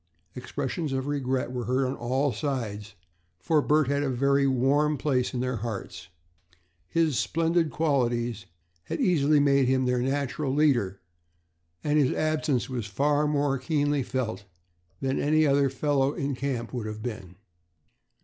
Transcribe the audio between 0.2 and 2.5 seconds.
Expressions of regret were heard on all